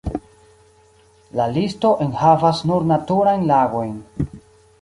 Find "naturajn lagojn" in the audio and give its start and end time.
2.93-3.97